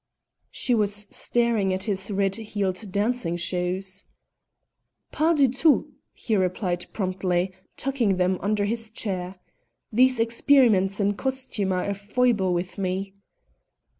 She 0.49 0.73
was 0.73 1.05
staring 1.11 1.71
at 1.75 1.83
his 1.83 2.09
red 2.09 2.35
heeled 2.35 2.91
dancing 2.91 3.37
shoes. 3.37 4.05
"Pas 5.11 5.37
du 5.37 5.47
tout!" 5.47 5.85
he 6.13 6.35
replied 6.35 6.87
promptly, 6.91 7.53
tucking 7.77 8.17
them 8.17 8.39
under 8.41 8.65
his 8.65 8.89
chair. 8.89 9.35
"These 9.93 10.19
experiments 10.19 10.99
in 10.99 11.13
costume 11.13 11.71
are 11.71 11.85
a 11.87 11.93
foible 11.93 12.51
with 12.51 12.79
me." 12.79 13.13